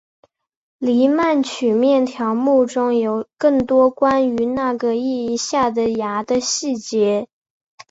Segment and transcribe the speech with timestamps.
[0.79, 7.27] 黎曼曲面条目中有更多关于那个意义下的芽的细节。